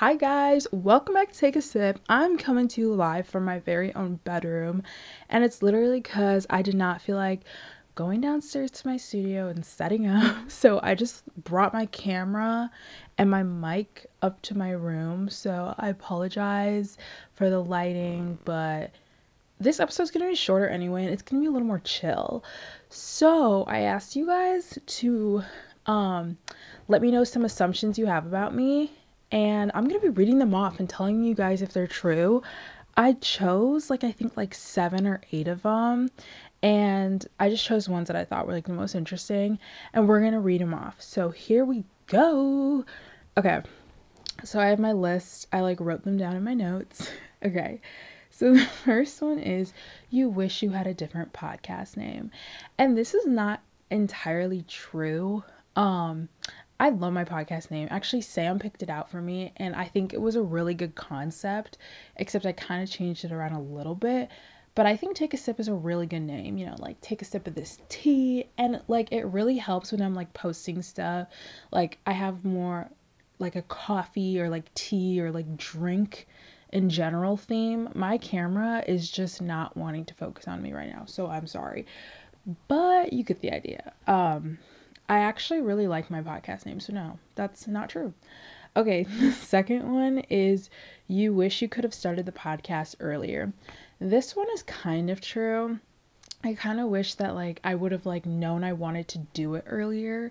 [0.00, 2.00] Hi guys, welcome back to Take a Sip.
[2.08, 4.82] I'm coming to you live from my very own bedroom,
[5.28, 7.42] and it's literally because I did not feel like
[7.96, 10.36] going downstairs to my studio and setting up.
[10.48, 12.70] So I just brought my camera
[13.18, 15.28] and my mic up to my room.
[15.28, 16.96] So I apologize
[17.34, 18.92] for the lighting, but
[19.58, 22.42] this episode's gonna be shorter anyway, and it's gonna be a little more chill.
[22.88, 25.42] So I asked you guys to
[25.84, 26.38] um
[26.88, 28.92] let me know some assumptions you have about me
[29.32, 32.42] and I'm gonna be reading them off and telling you guys if they're true.
[32.96, 36.10] I chose like I think like seven or eight of them,
[36.62, 39.58] and I just chose ones that I thought were like the most interesting,
[39.92, 41.00] and we're gonna read them off.
[41.00, 42.84] So here we go.
[43.36, 43.62] Okay,
[44.44, 45.46] so I have my list.
[45.52, 47.08] I like wrote them down in my notes.
[47.44, 47.80] okay,
[48.30, 49.72] so the first one is
[50.10, 52.30] you wish you had a different podcast name,
[52.78, 53.60] and this is not
[53.90, 55.44] entirely true.
[55.76, 56.28] Um,
[56.80, 57.88] I love my podcast name.
[57.90, 60.94] Actually, Sam picked it out for me, and I think it was a really good
[60.94, 61.76] concept,
[62.16, 64.30] except I kind of changed it around a little bit.
[64.74, 67.20] But I think Take a Sip is a really good name, you know, like take
[67.20, 68.46] a sip of this tea.
[68.56, 71.28] And like it really helps when I'm like posting stuff.
[71.70, 72.88] Like I have more
[73.38, 76.28] like a coffee or like tea or like drink
[76.72, 77.90] in general theme.
[77.94, 81.04] My camera is just not wanting to focus on me right now.
[81.04, 81.84] So I'm sorry.
[82.68, 83.92] But you get the idea.
[84.06, 84.58] Um,
[85.10, 88.14] I actually really like my podcast name, so no, that's not true.
[88.76, 90.70] Okay, the second one is
[91.08, 93.52] you wish you could have started the podcast earlier.
[93.98, 95.80] This one is kind of true.
[96.44, 99.56] I kind of wish that like I would have like known I wanted to do
[99.56, 100.30] it earlier,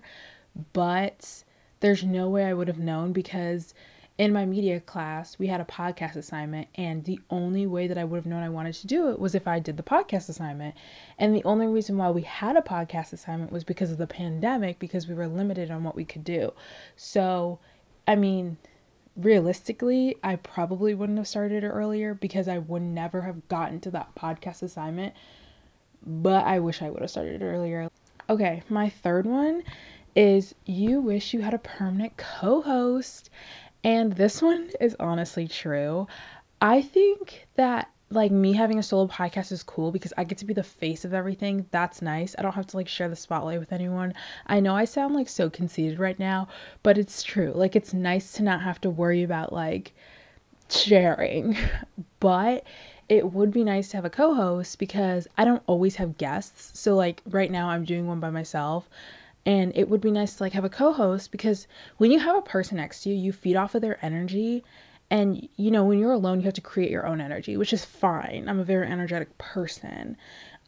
[0.72, 1.44] but
[1.80, 3.74] there's no way I would have known because
[4.20, 8.04] in my media class, we had a podcast assignment, and the only way that I
[8.04, 10.74] would have known I wanted to do it was if I did the podcast assignment.
[11.18, 14.78] And the only reason why we had a podcast assignment was because of the pandemic,
[14.78, 16.52] because we were limited on what we could do.
[16.96, 17.60] So,
[18.06, 18.58] I mean,
[19.16, 23.90] realistically, I probably wouldn't have started it earlier because I would never have gotten to
[23.92, 25.14] that podcast assignment.
[26.06, 27.88] But I wish I would have started earlier.
[28.28, 29.62] Okay, my third one
[30.14, 33.30] is you wish you had a permanent co host.
[33.82, 36.06] And this one is honestly true.
[36.60, 40.44] I think that like me having a solo podcast is cool because I get to
[40.44, 41.66] be the face of everything.
[41.70, 42.34] That's nice.
[42.38, 44.14] I don't have to like share the spotlight with anyone.
[44.46, 46.48] I know I sound like so conceited right now,
[46.82, 47.52] but it's true.
[47.54, 49.92] Like it's nice to not have to worry about like
[50.68, 51.56] sharing.
[52.20, 52.64] But
[53.08, 56.78] it would be nice to have a co-host because I don't always have guests.
[56.78, 58.90] So like right now I'm doing one by myself
[59.46, 62.42] and it would be nice to like have a co-host because when you have a
[62.42, 64.64] person next to you you feed off of their energy.
[65.12, 67.84] And you know when you're alone you have to create your own energy which is
[67.84, 68.48] fine.
[68.48, 70.16] I'm a very energetic person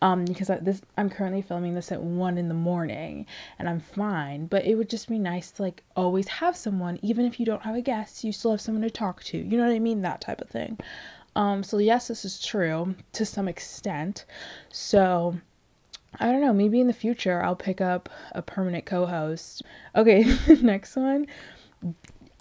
[0.00, 3.26] um because I, this i'm currently filming this at one in the morning
[3.58, 4.46] and i'm fine.
[4.46, 7.62] But it would just be nice to like always have someone even if you don't
[7.62, 9.38] have a guest you still have someone to talk to.
[9.38, 10.02] You know what i mean?
[10.02, 10.78] That type of thing.
[11.36, 14.24] Um so yes this is true to some extent.
[14.70, 15.36] So
[16.20, 19.62] I don't know, maybe in the future I'll pick up a permanent co host.
[19.96, 20.24] Okay,
[20.62, 21.26] next one.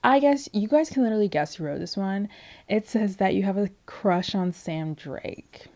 [0.04, 2.30] I guess you guys can literally guess who wrote this one.
[2.68, 5.68] It says that you have a crush on Sam Drake.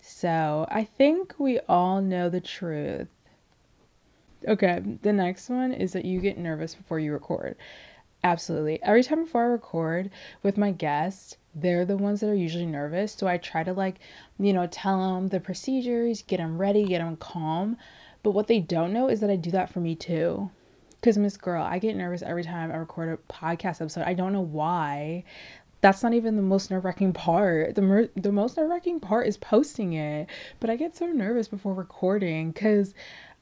[0.00, 3.08] So I think we all know the truth.
[4.46, 7.56] Okay, the next one is that you get nervous before you record.
[8.24, 8.82] Absolutely.
[8.82, 10.10] Every time before I record
[10.42, 13.12] with my guests, they're the ones that are usually nervous.
[13.12, 14.00] So I try to like,
[14.38, 17.76] you know, tell them the procedures, get them ready, get them calm.
[18.22, 20.50] But what they don't know is that I do that for me too.
[21.00, 24.02] Because, Miss Girl, I get nervous every time I record a podcast episode.
[24.02, 25.22] I don't know why.
[25.80, 27.76] That's not even the most nerve wracking part.
[27.76, 30.28] The, mer- the most nerve wracking part is posting it.
[30.58, 32.94] But I get so nervous before recording because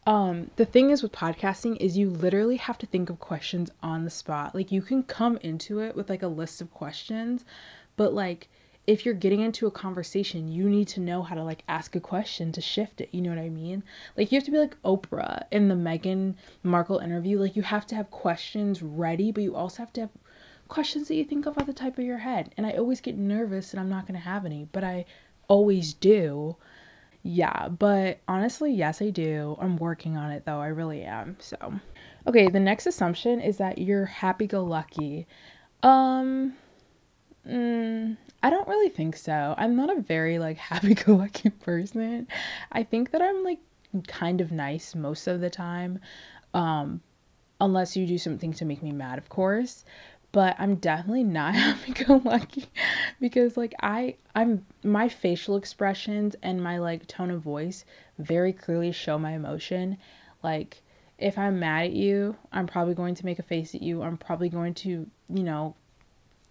[0.06, 4.04] um the thing is with podcasting is you literally have to think of questions on
[4.04, 4.54] the spot.
[4.54, 7.44] Like you can come into it with like a list of questions
[7.96, 8.48] but like
[8.86, 12.00] if you're getting into a conversation you need to know how to like ask a
[12.00, 13.08] question to shift it.
[13.12, 13.82] You know what i mean?
[14.16, 17.40] Like you have to be like oprah in the meghan markle interview.
[17.40, 20.10] Like you have to have questions ready but you also have to have
[20.68, 22.54] questions that you think of at the top of your head.
[22.56, 25.04] And i always get nervous and i'm not going to have any but i
[25.48, 26.56] always do
[27.26, 29.56] yeah, but honestly, yes, I do.
[29.60, 30.60] I'm working on it though.
[30.60, 31.36] I really am.
[31.40, 31.56] So,
[32.26, 35.26] okay, the next assumption is that you're happy go lucky.
[35.82, 36.54] Um,
[37.46, 39.56] mm, I don't really think so.
[39.58, 42.28] I'm not a very like happy go lucky person.
[42.70, 43.58] I think that I'm like
[44.06, 45.98] kind of nice most of the time.
[46.54, 47.00] Um,
[47.60, 49.84] unless you do something to make me mad, of course
[50.36, 52.66] but I'm definitely not happy go lucky
[53.22, 57.86] because like I I'm my facial expressions and my like tone of voice
[58.18, 59.96] very clearly show my emotion.
[60.42, 60.82] Like
[61.16, 64.02] if I'm mad at you, I'm probably going to make a face at you.
[64.02, 65.74] I'm probably going to, you know,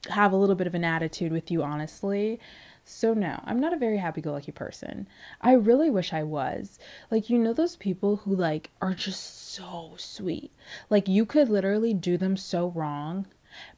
[0.09, 2.39] have a little bit of an attitude with you, honestly.
[2.85, 5.07] So, no, I'm not a very happy go lucky person.
[5.41, 6.79] I really wish I was.
[7.11, 10.51] Like, you know, those people who, like, are just so sweet.
[10.89, 13.27] Like, you could literally do them so wrong,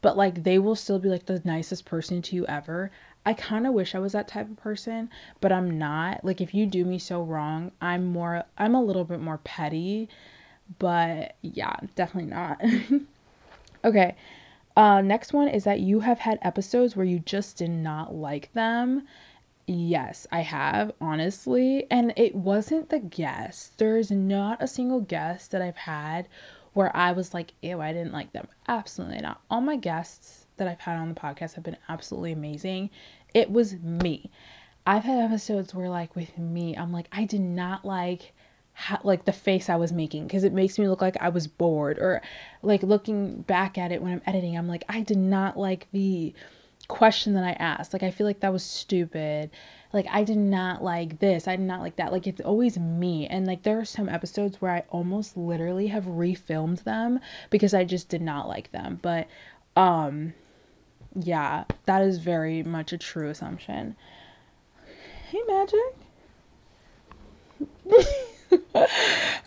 [0.01, 2.91] but, like, they will still be, like, the nicest person to you ever.
[3.25, 5.09] I kind of wish I was that type of person,
[5.41, 6.23] but I'm not.
[6.23, 10.07] Like, if you do me so wrong, I'm more, I'm a little bit more petty,
[10.79, 12.61] but yeah, definitely not.
[13.83, 14.15] okay.
[14.77, 18.53] Uh, next one is that you have had episodes where you just did not like
[18.53, 19.07] them.
[19.65, 21.87] Yes, I have, honestly.
[21.91, 23.77] And it wasn't the guest.
[23.77, 26.29] There's not a single guest that I've had
[26.77, 28.47] where I was like, ew, I didn't like them.
[28.67, 29.41] Absolutely not.
[29.49, 32.91] All my guests that I've had on the podcast have been absolutely amazing.
[33.33, 34.29] It was me.
[34.85, 38.31] I've had episodes where, like, with me, I'm like, I did not like
[38.73, 41.47] how, like the face I was making because it makes me look like I was
[41.47, 42.21] bored or
[42.61, 46.31] like looking back at it when I'm editing I'm like I did not like the
[46.87, 47.93] question that I asked.
[47.93, 49.49] Like I feel like that was stupid.
[49.93, 51.47] Like I did not like this.
[51.47, 52.11] I did not like that.
[52.11, 53.27] Like it's always me.
[53.27, 57.19] And like there are some episodes where I almost literally have refilmed them
[57.49, 58.99] because I just did not like them.
[59.01, 59.27] But
[59.75, 60.33] um
[61.19, 63.95] yeah that is very much a true assumption.
[65.29, 65.95] Hey magic.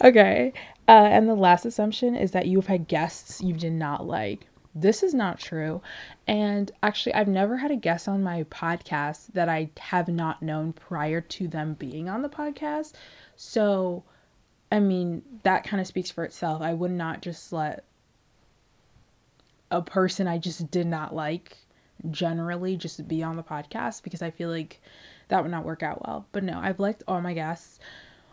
[0.02, 0.52] Okay.
[0.88, 4.46] Uh, and the last assumption is that you've had guests you did not like.
[4.74, 5.82] This is not true.
[6.26, 10.72] And actually, I've never had a guest on my podcast that I have not known
[10.72, 12.92] prior to them being on the podcast.
[13.36, 14.04] So,
[14.70, 16.62] I mean, that kind of speaks for itself.
[16.62, 17.84] I would not just let
[19.70, 21.56] a person I just did not like
[22.10, 24.80] generally just be on the podcast because I feel like
[25.28, 26.26] that would not work out well.
[26.32, 27.78] But no, I've liked all my guests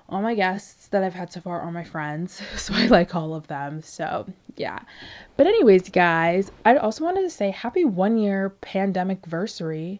[0.09, 3.33] all my guests that I've had so far are my friends, so I like all
[3.33, 3.81] of them.
[3.81, 4.25] So,
[4.55, 4.79] yeah.
[5.35, 9.99] But anyways, guys, I also wanted to say happy 1 year pandemic versary.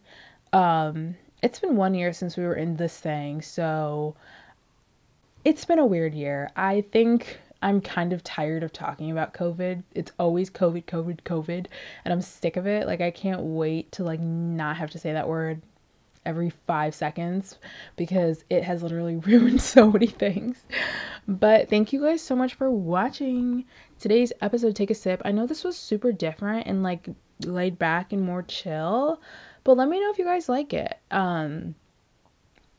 [0.54, 3.42] Um it's been 1 year since we were in this thing.
[3.42, 4.16] So,
[5.46, 6.50] it's been a weird year.
[6.56, 9.84] I think I'm kind of tired of talking about COVID.
[9.96, 11.68] It's always COVID, COVID, COVID,
[12.06, 12.88] and I'm sick of it.
[12.88, 15.62] Like I can't wait to like not have to say that word
[16.28, 17.58] every five seconds
[17.96, 20.66] because it has literally ruined so many things.
[21.28, 23.66] But thank you guys so much for watching
[24.00, 24.76] today's episode.
[24.76, 25.22] Take a sip.
[25.26, 27.10] I know this was super different and like
[27.46, 29.22] laid back and more chill,
[29.64, 31.00] but let me know if you guys like it.
[31.10, 31.76] Um,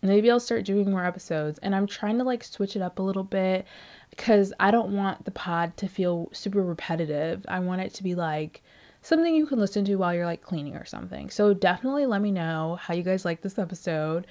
[0.02, 3.02] maybe I'll start doing more episodes and I'm trying to like switch it up a
[3.02, 3.66] little bit
[4.10, 7.44] because I don't want the pod to feel super repetitive.
[7.48, 8.62] I want it to be like
[9.02, 11.30] something you can listen to while you're like cleaning or something.
[11.30, 14.26] So definitely let me know how you guys like this episode.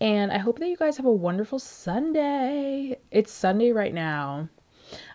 [0.00, 2.98] And I hope that you guys have a wonderful Sunday.
[3.10, 4.48] It's Sunday right now.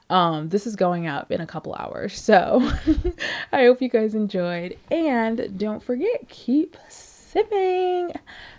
[0.09, 2.19] Um, this is going up in a couple hours.
[2.19, 2.61] So
[3.51, 4.77] I hope you guys enjoyed.
[4.91, 8.11] And don't forget, keep sipping.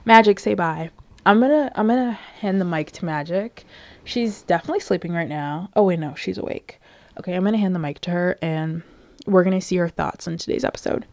[0.04, 0.90] Magic, say bye.
[1.24, 3.64] I'm gonna I'm gonna hand the mic to Magic.
[4.04, 5.68] She's definitely sleeping right now.
[5.76, 6.80] Oh wait, no, she's awake.
[7.18, 8.82] Okay, I'm gonna hand the mic to her and
[9.28, 11.06] we're going to see her thoughts on today's episode.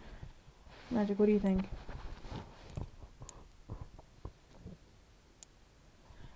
[0.90, 1.70] Magic, what do you think?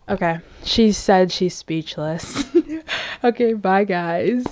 [0.08, 2.44] Okay, she said she's speechless.
[3.24, 4.44] okay, bye, guys.